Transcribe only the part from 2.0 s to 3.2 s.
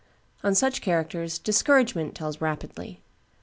tells rapidly.